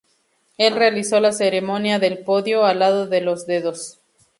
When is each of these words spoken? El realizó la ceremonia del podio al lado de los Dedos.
El 0.57 0.73
realizó 0.73 1.19
la 1.19 1.31
ceremonia 1.31 1.99
del 1.99 2.23
podio 2.23 2.65
al 2.65 2.79
lado 2.79 3.05
de 3.05 3.21
los 3.21 3.45
Dedos. 3.45 3.99